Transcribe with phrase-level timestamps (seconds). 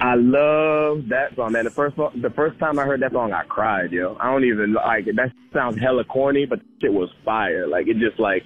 [0.00, 1.66] I love that song, man.
[1.66, 4.16] The first the first time I heard that song, I cried, yo.
[4.18, 5.14] I don't even like it.
[5.16, 7.68] That sounds hella corny, but it was fire.
[7.68, 8.44] Like it just like,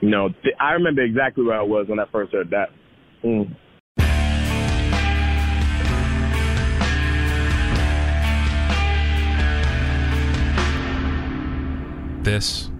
[0.00, 2.70] you know, th- I remember exactly where I was when I first heard that.
[3.22, 3.54] Mm.
[12.24, 12.70] This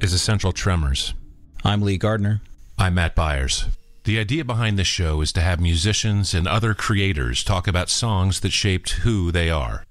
[0.00, 1.14] is Essential Tremors.
[1.62, 2.40] I'm Lee Gardner.
[2.76, 3.66] I'm Matt Byers.
[4.04, 8.40] The idea behind this show is to have musicians and other creators talk about songs
[8.40, 9.84] that shaped who they are.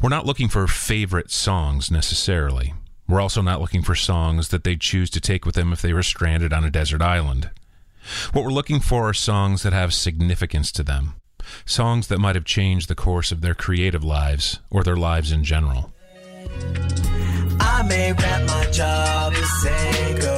[0.00, 2.74] We're not looking for favorite songs necessarily.
[3.06, 5.92] We're also not looking for songs that they'd choose to take with them if they
[5.92, 7.50] were stranded on a desert island.
[8.32, 11.14] What we're looking for are songs that have significance to them,
[11.64, 15.44] songs that might have changed the course of their creative lives or their lives in
[15.44, 15.92] general.
[17.60, 20.37] I may my job is cigarette.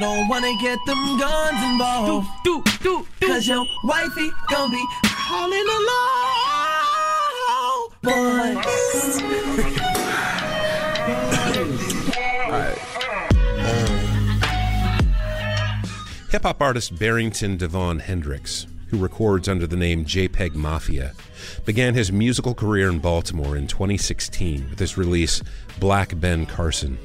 [0.00, 2.26] don't wanna get them guns involved.
[2.42, 3.26] Do, do, do, do.
[3.28, 6.40] Cause your wifey gonna be calling alone.
[8.02, 9.20] Boys.
[16.30, 21.12] Hip hop artist Barrington DeVaughn Hendricks, who records under the name JPEG Mafia,
[21.66, 25.42] began his musical career in Baltimore in 2016 with his release
[25.78, 26.98] Black Ben Carson.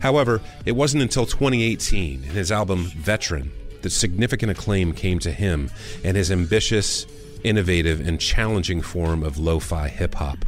[0.00, 5.70] However, it wasn't until 2018 in his album Veteran that significant acclaim came to him
[6.04, 7.06] and his ambitious,
[7.44, 10.38] innovative, and challenging form of lo fi hip hop.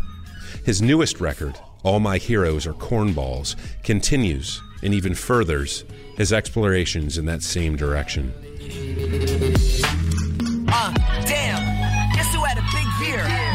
[0.65, 5.85] His newest record, All My Heroes Are Cornballs, continues and even furthers
[6.17, 8.33] his explorations in that same direction.
[10.69, 10.93] Uh,
[11.25, 12.15] damn.
[12.15, 12.87] Guess who had a big?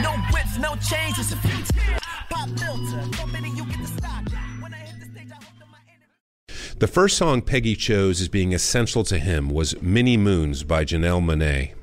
[0.04, 1.66] No whips, no feet.
[2.30, 3.18] Pop filter.
[6.80, 11.24] The first song Peggy chose as being essential to him was Many Moons by Janelle
[11.24, 11.74] Monáe.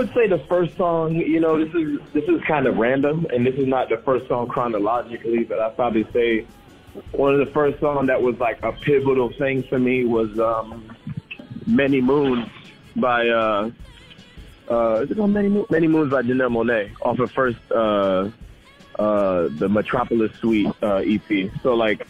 [0.00, 3.46] Would say the first song, you know, this is this is kind of random, and
[3.46, 6.46] this is not the first song chronologically, but I'd probably say
[7.12, 10.96] one of the first songs that was like a pivotal thing for me was um,
[11.66, 12.48] "Many Moons"
[12.96, 13.70] by uh,
[14.70, 15.68] uh, is it called Many Moons?
[15.68, 18.30] Many Moons by Janelle Monáe off her first uh,
[18.98, 21.50] uh, the Metropolis Suite uh, EP.
[21.62, 22.06] So like,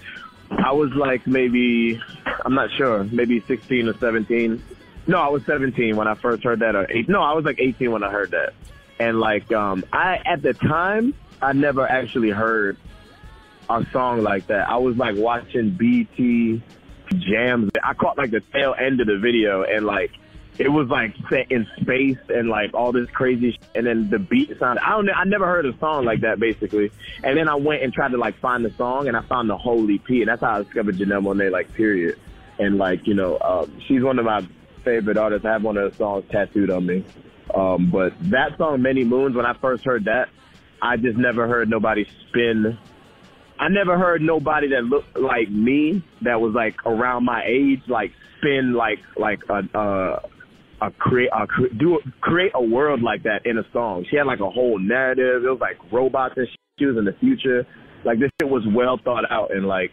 [0.53, 2.01] I was like maybe
[2.45, 4.62] I'm not sure, maybe 16 or 17.
[5.10, 6.76] No, I was 17 when I first heard that.
[6.76, 8.54] Or eight, no, I was like 18 when I heard that.
[9.00, 12.76] And like, um, I at the time I never actually heard
[13.69, 14.69] a song like that.
[14.69, 16.62] I was like watching BT
[17.19, 17.72] jams.
[17.82, 20.12] I caught like the tail end of the video and like
[20.59, 24.19] it was like set in space and like all this crazy sh- and then the
[24.21, 26.92] beat sounded I don't I never heard a song like that basically.
[27.25, 29.59] And then I went and tried to like find the song and I found the
[29.59, 32.16] whole EP and that's how I discovered Janelle Monáe like period.
[32.60, 34.47] And like, you know, um, she's one of my
[34.81, 35.45] favorite artists.
[35.45, 37.05] I have one of her songs tattooed on me.
[37.55, 40.29] Um, but that song Many Moons when I first heard that,
[40.81, 42.79] I just never heard nobody spin
[43.61, 48.11] I never heard nobody that looked like me that was like around my age like
[48.39, 50.21] spin like like a uh
[50.81, 51.47] a create a
[51.77, 54.07] do create a world like that in a song.
[54.10, 55.45] She had like a whole narrative.
[55.45, 56.49] It was like robots and.
[56.78, 57.66] She was in the future.
[58.07, 59.91] Like this shit was well thought out and like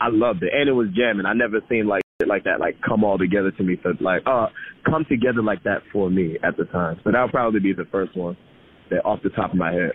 [0.00, 1.26] I loved it and it was jamming.
[1.26, 4.22] I never seen like shit like that like come all together to me for like
[4.26, 4.46] uh
[4.88, 7.00] come together like that for me at the time.
[7.04, 8.36] So that would probably be the first one
[8.90, 9.92] that off the top of my head.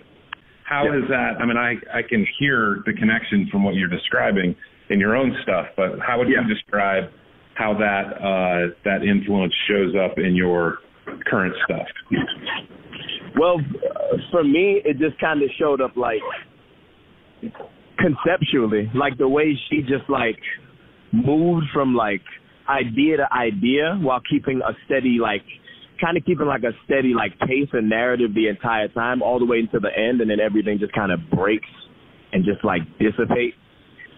[0.68, 1.39] How is that?
[1.39, 4.56] I mean, I I can hear the connection from what you're describing
[4.89, 6.41] in your own stuff, but how would Yeah.
[6.41, 7.06] you describe
[7.56, 10.80] how that uh, that influence shows up in your
[11.25, 11.88] current stuff?
[13.39, 16.21] Well, uh, for me, it just kind of showed up like
[17.97, 20.38] conceptually, like the way she just like
[21.12, 22.21] moved from like
[22.69, 25.44] idea to idea while keeping a steady like
[26.00, 29.45] kind of keeping like a steady like pace and narrative the entire time, all the
[29.45, 31.69] way until the end, and then everything just kind of breaks
[32.33, 33.57] and just like dissipates.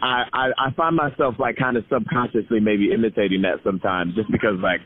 [0.01, 4.55] I, I I find myself like kind of subconsciously maybe imitating that sometimes, just because
[4.61, 4.79] like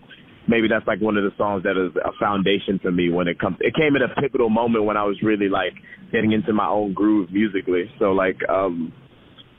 [0.47, 3.39] maybe that's like one of the songs that is a foundation for me when it
[3.39, 3.57] comes.
[3.59, 5.73] It came at a pivotal moment when I was really like
[6.11, 7.89] getting into my own groove musically.
[7.99, 8.93] So like um,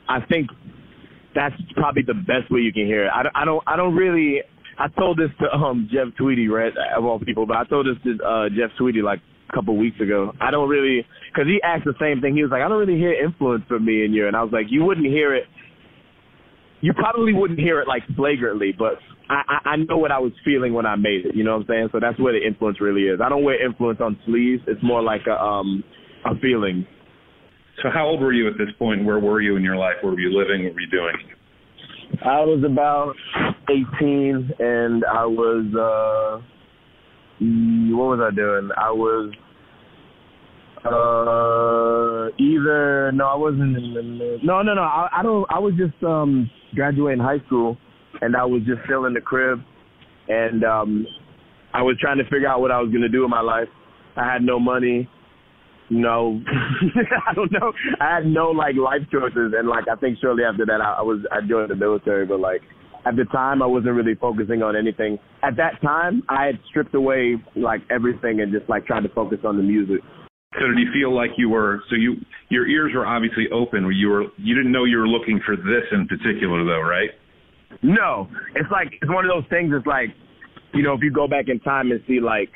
[0.07, 0.49] I think
[1.35, 3.11] that's probably the best way you can hear it.
[3.13, 4.41] I, I don't I don't really.
[4.79, 8.01] I told this to um Jeff Tweedy, right, of all people, but I told this
[8.03, 10.31] to uh Jeff Tweedy like a couple weeks ago.
[10.41, 12.35] I don't really, because he asked the same thing.
[12.35, 14.51] He was like, I don't really hear influence from me and you, and I was
[14.51, 15.43] like, you wouldn't hear it.
[16.81, 18.95] You probably wouldn't hear it like flagrantly, but
[19.29, 21.35] I, I I know what I was feeling when I made it.
[21.35, 21.89] You know what I'm saying?
[21.91, 23.19] So that's where the influence really is.
[23.23, 24.63] I don't wear influence on sleeves.
[24.67, 25.83] It's more like a um
[26.25, 26.85] a feeling.
[27.83, 29.03] So how old were you at this point?
[29.05, 29.95] Where were you in your life?
[30.01, 30.65] Where were you living?
[30.65, 31.15] What were you doing?
[32.23, 33.15] I was about
[33.69, 36.41] 18, and I was uh,
[37.39, 38.69] what was I doing?
[38.77, 39.33] I was
[40.85, 43.75] uh either no, I wasn't.
[43.75, 44.81] In the, no, no, no.
[44.81, 45.45] I, I don't.
[45.49, 47.77] I was just um graduating high school,
[48.21, 49.59] and I was just still in the crib,
[50.29, 51.05] and um
[51.73, 53.67] I was trying to figure out what I was gonna do in my life.
[54.15, 55.09] I had no money.
[55.89, 56.41] No,
[57.29, 57.71] I don't know.
[57.99, 61.01] I had no like life choices, and like I think shortly after that, I, I
[61.01, 62.25] was I joined the military.
[62.25, 62.61] But like
[63.05, 65.19] at the time, I wasn't really focusing on anything.
[65.43, 69.39] At that time, I had stripped away like everything and just like tried to focus
[69.45, 70.01] on the music.
[70.59, 71.81] So did you feel like you were?
[71.89, 72.15] So you
[72.49, 73.87] your ears were obviously open.
[73.93, 77.09] You were you didn't know you were looking for this in particular though, right?
[77.83, 79.71] No, it's like it's one of those things.
[79.75, 80.09] It's like
[80.75, 82.51] you know, if you go back in time and see like,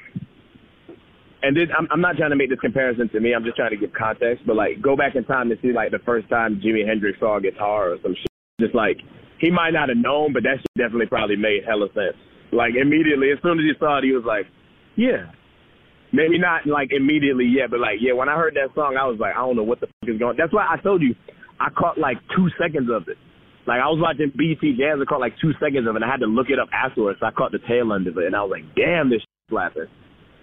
[1.42, 3.34] and this, I'm, I'm not trying to make this comparison to me.
[3.34, 4.46] I'm just trying to give context.
[4.46, 7.38] But like, go back in time and see like the first time Jimi Hendrix saw
[7.38, 8.32] a guitar or some shit.
[8.60, 8.98] Just like
[9.40, 12.20] he might not have known, but that shit definitely probably made hella sense.
[12.52, 14.48] Like immediately, as soon as he saw it, he was like,
[14.96, 15.32] yeah.
[16.12, 18.14] Maybe not like immediately yet, but like yeah.
[18.14, 20.20] When I heard that song, I was like, I don't know what the fuck is
[20.20, 20.36] going.
[20.38, 21.16] That's why I told you,
[21.62, 23.18] I caught like two seconds of it.
[23.66, 26.02] Like I was watching BT Jazz, I caught like two seconds of it.
[26.02, 27.20] and I had to look it up afterwards.
[27.22, 29.90] So I caught the tail end of it, and I was like, damn, this shit's.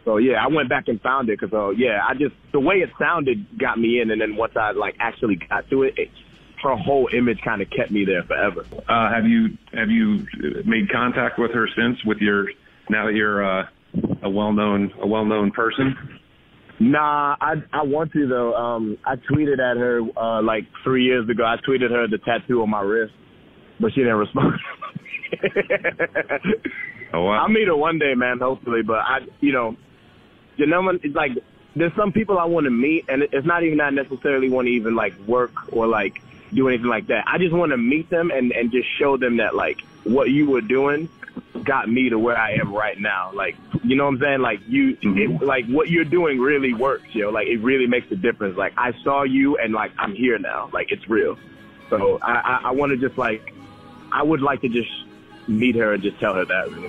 [0.07, 2.77] So yeah, I went back and found it because uh, yeah, I just the way
[2.77, 6.09] it sounded got me in, and then once I like actually got to it, it
[6.63, 8.65] her whole image kind of kept me there forever.
[8.89, 10.25] Uh, have you have you
[10.65, 11.99] made contact with her since?
[12.07, 12.47] With your
[12.89, 13.65] now that you're uh,
[14.23, 15.97] a well known a well known person.
[16.79, 18.55] Nah, I I want to though.
[18.55, 21.43] Um, I tweeted at her uh, like three years ago.
[21.43, 23.13] I tweeted her the tattoo on my wrist,
[23.81, 24.53] but she didn't respond.
[27.13, 27.39] Oh wow.
[27.43, 28.39] I'll meet her one day, man.
[28.41, 29.77] Hopefully, but I, you know,
[30.57, 31.33] you know, it's like
[31.75, 34.73] there's some people I want to meet, and it's not even not necessarily want to
[34.73, 36.23] even like work or like
[36.53, 37.25] do anything like that.
[37.27, 40.49] I just want to meet them and and just show them that like what you
[40.49, 41.09] were doing
[41.65, 43.33] got me to where I am right now.
[43.33, 44.41] Like, you know what I'm saying?
[44.41, 45.43] Like you, mm-hmm.
[45.43, 47.31] it, like what you're doing really works, yo.
[47.31, 48.57] Like it really makes a difference.
[48.57, 50.71] Like I saw you, and like I'm here now.
[50.73, 51.37] Like it's real.
[51.91, 53.53] So I I, I want to just like
[54.13, 54.91] I would like to just
[55.49, 56.71] meet her and just tell her that.
[56.71, 56.89] Really.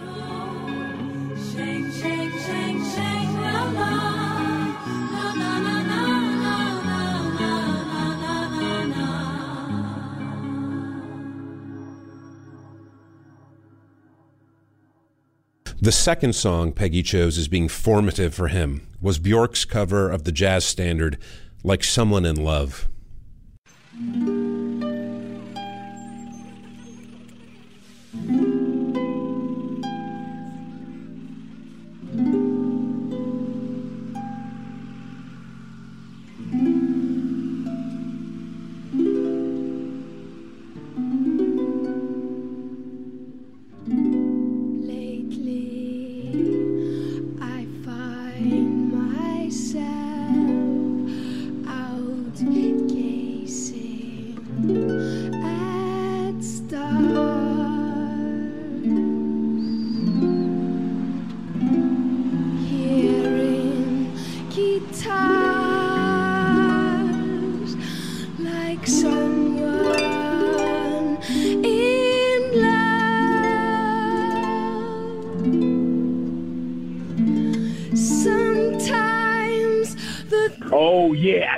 [15.79, 20.31] The second song Peggy chose as being formative for him was Bjork's cover of the
[20.31, 21.19] jazz standard
[21.63, 22.87] Like Someone in Love.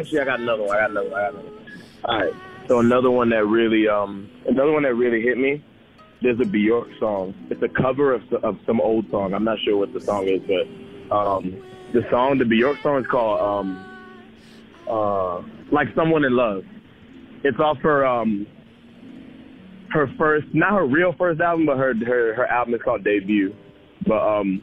[0.09, 0.77] Actually I got another one.
[0.77, 1.19] I got another one.
[1.19, 2.03] I got another one.
[2.05, 2.33] All right.
[2.67, 5.63] So another one that really um another one that really hit me.
[6.21, 7.33] There's a Bjork song.
[7.49, 9.33] It's a cover of of some old song.
[9.33, 11.63] I'm not sure what the song is, but um
[11.93, 13.85] the song, the Bjork song is called um
[14.89, 16.63] uh like someone in love.
[17.43, 18.47] It's off her um
[19.91, 23.55] her first not her real first album, but her her her album is called Debut.
[24.07, 24.61] But um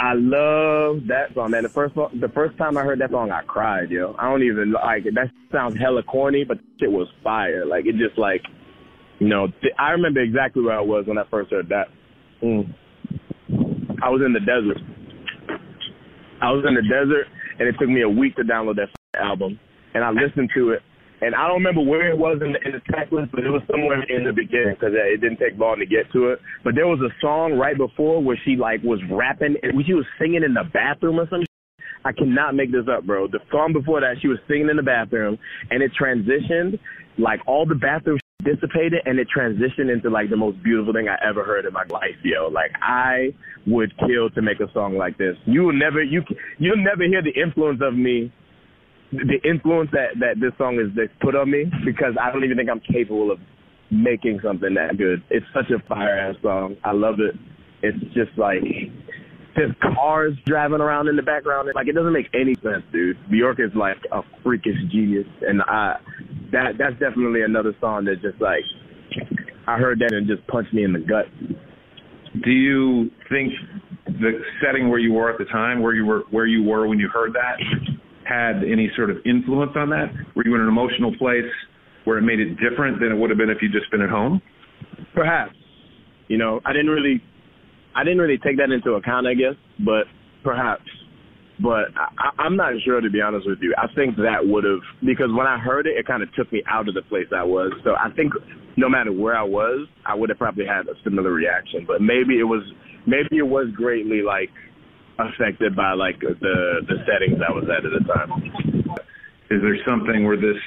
[0.00, 1.64] I love that song, man.
[1.64, 4.14] The first the first time I heard that song, I cried, yo.
[4.18, 5.14] I don't even like it.
[5.14, 7.66] That sounds hella corny, but shit was fire.
[7.66, 8.42] Like it just like,
[9.18, 11.88] you know, th- I remember exactly where I was when I first heard that.
[12.42, 12.72] Mm.
[14.00, 14.78] I was in the desert.
[16.40, 17.26] I was in the desert,
[17.58, 18.88] and it took me a week to download that
[19.20, 19.58] album,
[19.94, 20.82] and I listened to it.
[21.20, 23.50] And I don't remember where it was in the, in the track list, but it
[23.50, 26.38] was somewhere in the beginning because it didn't take long to get to it.
[26.62, 30.06] But there was a song right before where she like was rapping and she was
[30.20, 31.46] singing in the bathroom or something.
[32.04, 33.26] I cannot make this up, bro.
[33.26, 35.36] The song before that, she was singing in the bathroom,
[35.70, 36.78] and it transitioned
[37.18, 41.18] like all the bathroom dissipated, and it transitioned into like the most beautiful thing I
[41.28, 42.46] ever heard in my life, yo.
[42.46, 43.34] Like I
[43.66, 45.36] would kill to make a song like this.
[45.44, 46.22] You will never, you
[46.58, 48.32] you'll never hear the influence of me
[49.12, 52.56] the influence that that this song is that's put on me because I don't even
[52.56, 53.38] think I'm capable of
[53.90, 55.22] making something that good.
[55.30, 56.76] It's such a fire ass song.
[56.84, 57.34] I love it.
[57.82, 58.62] It's just like
[59.56, 61.68] there's cars driving around in the background.
[61.74, 63.16] Like it doesn't make any sense, dude.
[63.30, 65.96] Bjork is like a freakish genius, and I
[66.52, 68.62] that that's definitely another song that just like
[69.66, 71.26] I heard that and just punched me in the gut.
[72.44, 73.52] Do you think
[74.06, 76.98] the setting where you were at the time, where you were where you were when
[76.98, 77.97] you heard that,
[78.28, 80.12] had any sort of influence on that?
[80.36, 81.50] Were you in an emotional place
[82.04, 84.10] where it made it different than it would have been if you'd just been at
[84.10, 84.42] home?
[85.14, 85.54] Perhaps.
[86.28, 87.22] You know, I didn't really,
[87.96, 90.04] I didn't really take that into account, I guess, but
[90.44, 90.84] perhaps.
[91.60, 93.74] But I, I'm not sure, to be honest with you.
[93.76, 96.62] I think that would have, because when I heard it, it kind of took me
[96.68, 97.72] out of the place I was.
[97.82, 98.32] So I think
[98.76, 101.84] no matter where I was, I would have probably had a similar reaction.
[101.86, 102.62] But maybe it was,
[103.06, 104.50] maybe it was greatly like
[105.18, 108.30] affected by like the the settings I was at at the time.
[109.50, 110.60] Is there something where this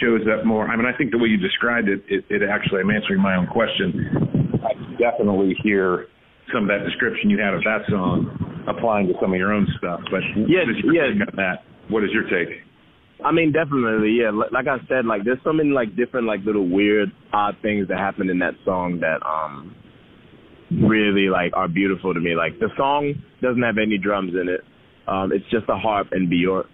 [0.00, 0.66] shows up more?
[0.66, 3.36] I mean, I think the way you described it, it, it actually, I'm answering my
[3.36, 4.58] own question.
[4.58, 6.06] I definitely hear
[6.52, 8.26] some of that description you had of that song
[8.66, 10.00] applying to some of your own stuff.
[10.10, 11.28] But Yes, what is your yes.
[11.28, 11.64] on that?
[11.88, 12.62] What is your take?
[13.24, 14.30] I mean, definitely, yeah.
[14.30, 17.98] Like I said, like there's so many like different like little weird, odd things that
[17.98, 19.74] happen in that song that um
[20.70, 22.34] really like are beautiful to me.
[22.34, 24.60] Like the song doesn't have any drums in it.
[25.06, 26.66] Um, it's just a harp and Bjork,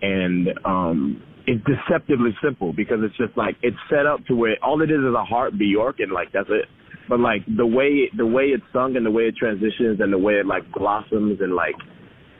[0.00, 4.80] and um, it's deceptively simple because it's just like it's set up to where all
[4.82, 6.66] it is is a harp Bjork and like that's it.
[7.08, 10.18] But like the way the way it's sung and the way it transitions and the
[10.18, 11.74] way it like blossoms and like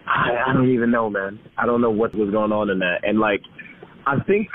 [0.07, 1.39] I, I don't even know, man.
[1.57, 3.01] I don't know what was going on in that.
[3.03, 3.41] And like,
[4.07, 4.49] I think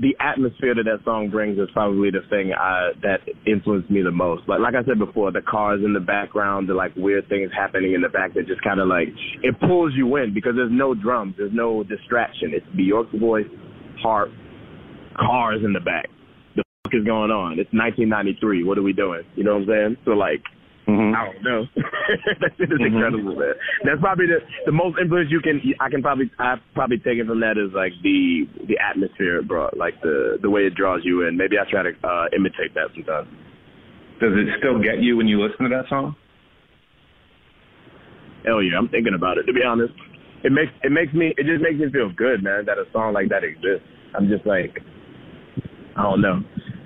[0.00, 4.12] the atmosphere that that song brings is probably the thing I, that influenced me the
[4.12, 4.48] most.
[4.48, 7.94] Like, like I said before, the cars in the background, the like weird things happening
[7.94, 9.08] in the back that just kind of like
[9.42, 12.52] it pulls you in because there's no drums, there's no distraction.
[12.54, 13.46] It's Bjork's voice,
[14.00, 14.30] harp,
[15.18, 16.06] cars in the back.
[16.54, 17.58] The fuck is going on?
[17.58, 18.64] It's 1993.
[18.64, 19.22] What are we doing?
[19.34, 19.96] You know what I'm saying?
[20.04, 20.42] So like.
[20.88, 21.12] Mm-hmm.
[21.12, 21.60] I don't know.
[22.40, 23.52] that shit is incredible, man.
[23.84, 25.60] That's probably the the most influence you can.
[25.80, 29.46] I can probably I probably take it from that is like the the atmosphere it
[29.46, 31.36] brought, like the the way it draws you in.
[31.36, 33.28] Maybe I try to uh, imitate that sometimes.
[34.16, 36.16] Does it still get you when you listen to that song?
[38.48, 39.44] Hell yeah, I'm thinking about it.
[39.44, 39.92] To be honest,
[40.42, 42.64] it makes it makes me it just makes me feel good, man.
[42.64, 43.84] That a song like that exists.
[44.16, 44.80] I'm just like,
[46.00, 46.40] I don't know.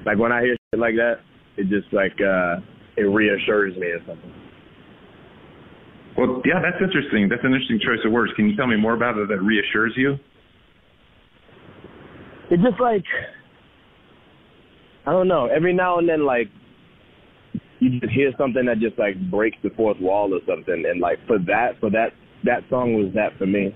[0.04, 1.22] Like when I hear shit like that,
[1.56, 2.58] it just like uh
[2.96, 4.32] it reassures me or something.
[6.16, 7.28] Well, yeah, that's interesting.
[7.28, 8.32] That's an interesting choice of words.
[8.36, 10.16] Can you tell me more about it that reassures you?
[12.50, 13.04] It's just like
[15.06, 15.46] I don't know.
[15.46, 16.48] Every now and then, like
[17.80, 21.18] you just hear something that just like breaks the fourth wall or something, and like
[21.26, 22.10] for that, for that,
[22.44, 23.74] that song was that for me.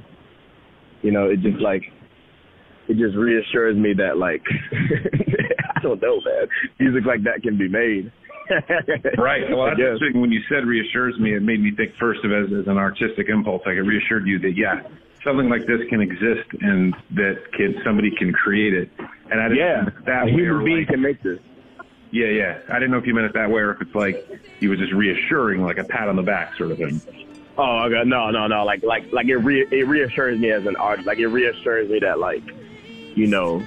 [1.03, 1.83] You know, it just like
[2.89, 4.43] it just reassures me that like
[5.77, 6.47] I don't know, man.
[6.79, 8.13] Music like that can be made.
[9.19, 9.45] Right.
[9.57, 10.21] Well, that's interesting.
[10.21, 12.77] When you said reassures me, it made me think first of it as, as an
[12.79, 13.63] artistic impulse.
[13.67, 14.83] Like it reassured you that yeah,
[15.25, 18.91] something like this can exist and that can somebody can create it.
[19.31, 21.39] And I didn't Yeah, that a human being like- can make this.
[22.11, 22.59] yeah, yeah.
[22.71, 24.27] I didn't know if you meant it that way or if it's like
[24.61, 27.01] you were just reassuring, like a pat on the back sort of thing.
[27.59, 28.03] Oh, okay.
[28.07, 28.65] no, no, no.
[28.65, 31.07] Like, like, like it re- it reassures me as an artist.
[31.07, 32.43] Like, it reassures me that, like,
[33.15, 33.63] you know,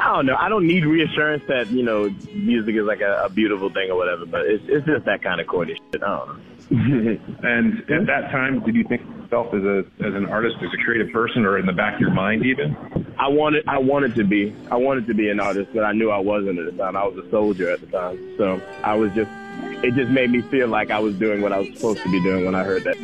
[0.00, 0.36] I don't know.
[0.36, 3.96] I don't need reassurance that you know music is like a, a beautiful thing or
[3.96, 4.24] whatever.
[4.24, 6.02] But it's it's just that kind of corny shit.
[6.02, 6.36] I don't know.
[7.42, 10.70] And at that time, did you think of yourself as a as an artist, as
[10.72, 12.76] a creative person, or in the back of your mind even?
[13.18, 16.10] I wanted I wanted to be I wanted to be an artist, but I knew
[16.10, 16.96] I wasn't at the time.
[16.96, 19.30] I was a soldier at the time, so I was just.
[19.82, 22.22] It just made me feel like I was doing what I was supposed to be
[22.22, 22.96] doing when I heard that.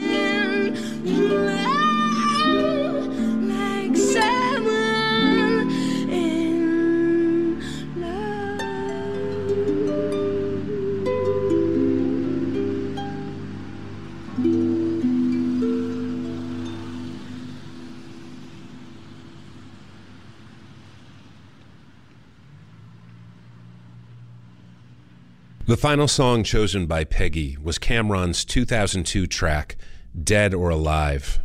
[25.77, 29.77] The final song chosen by Peggy was Cam'ron's 2002 track,
[30.19, 31.39] Dead or Alive.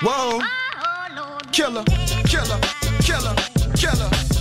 [0.00, 0.40] Whoa.
[1.52, 1.84] Killer,
[2.24, 2.58] killer,
[3.02, 3.36] killer,
[3.76, 4.31] killer.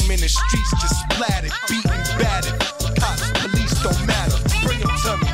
[0.00, 2.58] Them in the streets just splattered, beaten, battered.
[2.98, 4.36] Cops, police don't matter.
[4.64, 5.28] Bring them to me.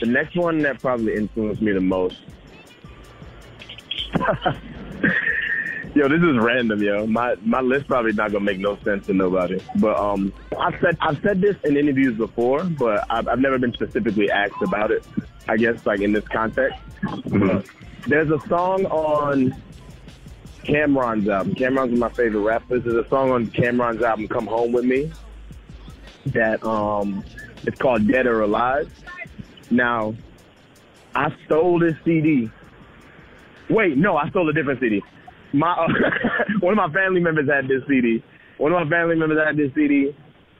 [0.00, 2.16] The next one that probably influenced me the most.
[5.94, 7.06] yo, this is random, yo.
[7.06, 9.62] My my list probably not gonna make no sense to nobody.
[9.76, 13.72] But um, I've said I've said this in interviews before, but I've, I've never been
[13.72, 15.04] specifically asked about it.
[15.48, 16.78] I guess like in this context.
[17.26, 17.66] But
[18.06, 19.54] there's a song on
[20.66, 21.54] Cam'ron's album.
[21.54, 22.82] Cam'ron's one of my favorite rappers.
[22.84, 25.10] There's a song on Cam'ron's album, "Come Home with Me,"
[26.26, 27.24] that um,
[27.64, 28.92] it's called "Dead or Alive."
[29.70, 30.14] Now,
[31.14, 32.50] I stole this CD.
[33.70, 35.02] Wait, no, I stole a different CD.
[35.52, 35.86] My uh,
[36.60, 38.22] one of my family members had this CD.
[38.58, 40.14] One of my family members had this CD,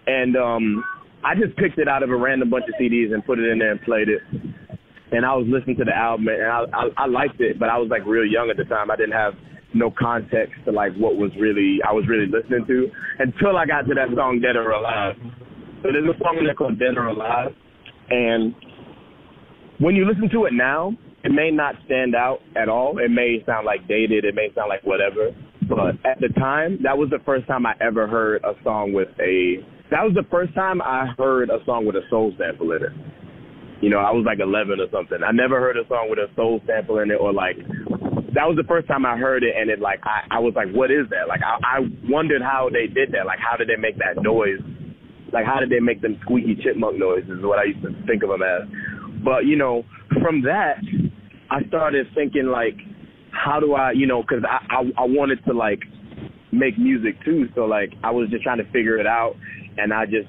[0.06, 0.84] and um,
[1.24, 3.58] I just picked it out of a random bunch of CDs and put it in
[3.58, 4.22] there and played it.
[5.12, 7.78] And I was listening to the album, and I, I, I liked it, but I
[7.78, 8.90] was like real young at the time.
[8.90, 9.34] I didn't have
[9.74, 13.82] no context to like what was really I was really listening to until I got
[13.88, 15.16] to that song "Dead or Alive."
[15.82, 17.52] So there's a song there called "Dead or Alive,"
[18.10, 18.54] and
[19.78, 22.98] when you listen to it now, it may not stand out at all.
[22.98, 24.24] It may sound like dated.
[24.24, 25.34] It may sound like whatever.
[25.68, 29.08] But at the time, that was the first time I ever heard a song with
[29.20, 29.64] a.
[29.90, 32.92] That was the first time I heard a song with a soul sample in it.
[33.82, 35.18] You know, I was like 11 or something.
[35.26, 37.56] I never heard a song with a soul sample in it or like.
[38.36, 40.68] That was the first time I heard it, and it like I, I was like,
[40.68, 43.24] "What is that?" Like I, I wondered how they did that.
[43.24, 44.60] Like how did they make that noise?
[45.32, 47.30] Like how did they make them squeaky chipmunk noises?
[47.30, 48.68] Is what I used to think of them as.
[49.24, 49.84] But you know,
[50.20, 50.84] from that,
[51.48, 52.76] I started thinking like,
[53.32, 55.80] how do I, you know, because I, I I wanted to like
[56.52, 57.48] make music too.
[57.54, 59.32] So like I was just trying to figure it out,
[59.78, 60.28] and I just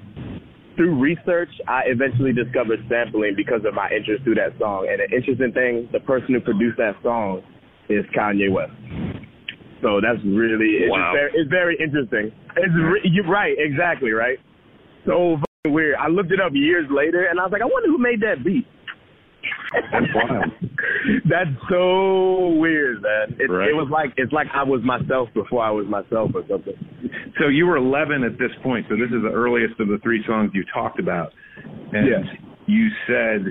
[0.77, 4.87] through research, I eventually discovered sampling because of my interest through that song.
[4.87, 7.43] And an interesting thing, the person who produced that song
[7.89, 8.71] is Kanye West.
[9.81, 11.13] So that's really it's Wow.
[11.13, 12.31] very, it's very interesting.
[12.57, 14.37] It's re- you're right, exactly right.
[15.05, 15.95] So fucking weird.
[15.95, 18.43] I looked it up years later, and I was like, I wonder who made that
[18.43, 18.65] beat.
[19.91, 20.51] That's wild.
[21.29, 23.37] That's so weird, man.
[23.39, 23.69] It, Right.
[23.69, 26.73] it was like it's like I was myself before I was myself or something.
[27.39, 28.85] So you were 11 at this point.
[28.89, 31.31] So this is the earliest of the three songs you talked about.
[31.93, 32.25] And
[32.65, 33.45] you said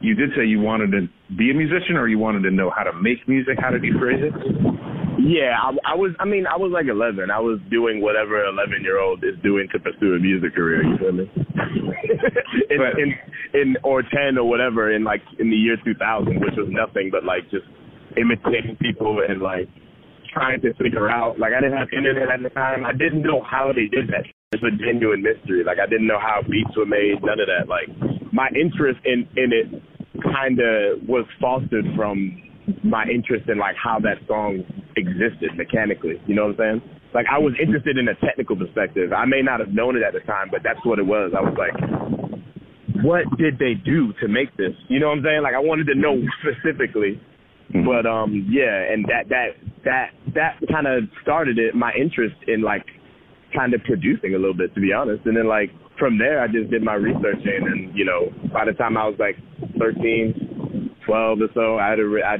[0.00, 2.84] you did say you wanted to be a musician, or you wanted to know how
[2.84, 3.58] to make music.
[3.58, 4.32] How did you phrase it?
[5.18, 6.12] Yeah, I, I was.
[6.20, 7.30] I mean, I was like 11.
[7.32, 10.84] I was doing whatever an 11 year old is doing to pursue a music career.
[10.84, 11.24] You feel me?
[12.70, 13.14] in, But- in
[13.54, 17.24] in or 10 or whatever in like in the year 2000, which was nothing but
[17.24, 17.64] like just
[18.16, 19.68] imitating people and like
[20.32, 21.38] trying to figure out.
[21.40, 22.84] Like I didn't have internet at the time.
[22.84, 24.28] I didn't know how they did that.
[24.52, 25.64] It's a genuine mystery.
[25.64, 27.24] Like I didn't know how beats were made.
[27.24, 27.66] None of that.
[27.72, 27.88] Like
[28.32, 29.82] my interest in in it
[30.36, 32.42] kind of was fostered from
[32.82, 34.62] my interest in like how that song
[34.96, 36.20] existed mechanically.
[36.26, 36.98] You know what I'm saying?
[37.14, 39.12] Like I was interested in a technical perspective.
[39.12, 41.32] I may not have known it at the time, but that's what it was.
[41.36, 41.72] I was like,
[43.04, 44.72] what did they do to make this?
[44.88, 45.42] You know what I'm saying?
[45.42, 47.20] Like I wanted to know specifically.
[47.72, 49.48] But um yeah, and that that
[49.84, 52.84] that that kind of started it my interest in like
[53.54, 55.24] kind of producing a little bit to be honest.
[55.26, 58.72] And then like from there I just did my researching and you know, by the
[58.72, 59.36] time I was like
[59.78, 62.36] 13, 12 or so, I had a I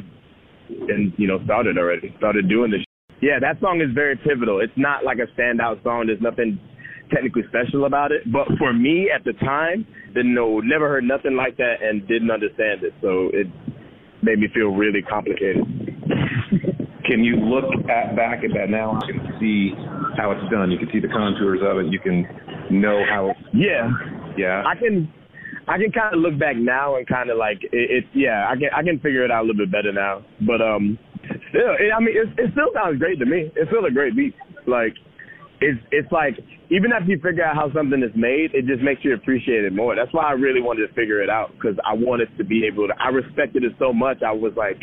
[0.69, 2.81] and you know started already started doing this
[3.23, 6.59] yeah that song is very pivotal it's not like a standout song there's nothing
[7.13, 11.37] technically special about it but for me at the time didn't know never heard nothing
[11.37, 13.47] like that and didn't understand it so it
[14.23, 15.63] made me feel really complicated
[17.07, 19.71] Can you look at back at that now and see
[20.19, 20.73] how it's done?
[20.73, 21.93] You can see the contours of it.
[21.93, 22.27] You can
[22.69, 23.31] know how.
[23.55, 23.87] yeah
[24.37, 24.65] Yeah.
[24.67, 25.07] I can
[25.69, 28.05] I can kind of look back now and kind of like it, it.
[28.15, 30.23] Yeah, I can I can figure it out a little bit better now.
[30.47, 30.99] But um,
[31.51, 33.51] still, it, I mean, it, it still sounds great to me.
[33.57, 34.35] It's still a great beat.
[34.67, 34.95] Like
[35.61, 36.39] it's it's like
[36.71, 39.73] even after you figure out how something is made, it just makes you appreciate it
[39.73, 39.95] more.
[39.95, 42.87] That's why I really wanted to figure it out because I wanted to be able
[42.87, 42.95] to.
[43.03, 44.23] I respected it so much.
[44.23, 44.79] I was like,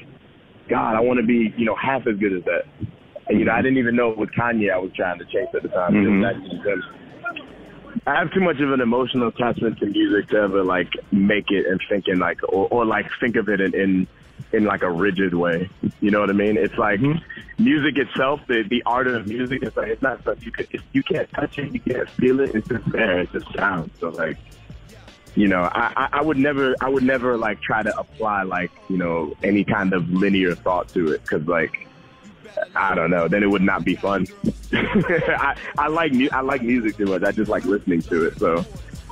[0.69, 2.67] God, I want to be you know half as good as that.
[3.28, 5.63] And you know, I didn't even know with Kanye I was trying to chase at
[5.63, 5.96] the time.
[5.96, 6.19] It was
[6.67, 6.82] him.
[8.06, 11.65] I have too much of an emotional attachment to music to ever like make it
[11.67, 14.08] and thinking like or, or like think of it in, in
[14.51, 15.69] in like a rigid way.
[15.99, 16.58] You know what I mean?
[16.58, 17.21] It's like mm
[17.60, 19.62] music itself, the the art of music.
[19.62, 22.39] It's like it's not stuff you could it's, you can't touch it, you can't feel
[22.39, 22.56] it.
[22.56, 23.19] It's just there.
[23.19, 23.91] It's just sound.
[23.99, 24.38] So like,
[25.36, 28.71] you know, I, I I would never I would never like try to apply like
[28.89, 31.88] you know any kind of linear thought to it because like
[32.75, 33.27] I don't know.
[33.27, 34.27] Then it would not be fun.
[34.73, 37.23] I, I like mu- I like music too much.
[37.23, 38.37] I just like listening to it.
[38.37, 38.65] So,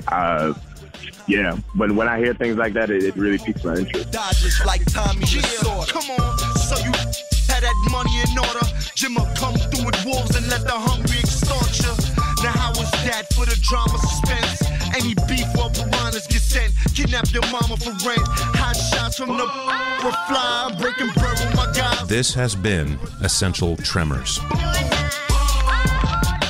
[0.07, 0.53] uh,
[1.27, 1.57] yeah.
[1.75, 4.11] But when I hear things like that, it, it really piques my interest.
[4.11, 5.87] Dodgers like Tommy Lasorda.
[5.89, 6.91] Come on, so you
[7.49, 8.65] had that money in order.
[8.97, 11.93] Jimma come through with wolves and let the hungry extort you.
[12.43, 14.61] Now how was that for the drama suspense?
[14.95, 16.73] Any beef or piranhas get sent?
[16.95, 18.21] Kidnap your mama for rent.
[18.57, 19.45] Hot shots from the
[20.03, 21.90] were fly, breaking bread with my guys.
[22.11, 24.41] This has been Essential Tremors.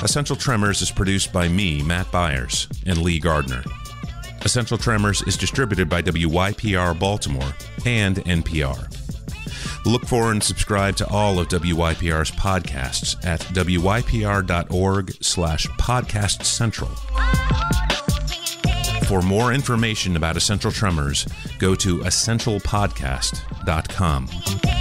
[0.02, 3.64] Essential Tremors is produced by me, Matt Byers, and Lee Gardner.
[4.42, 7.54] Essential Tremors is distributed by WYPR Baltimore
[7.86, 8.88] and NPR.
[9.86, 16.90] Look for and subscribe to all of WYPR's podcasts at wypr.org slash podcast central.
[19.06, 21.28] For more information about Essential Tremors,
[21.60, 24.81] go to essentialpodcast.com.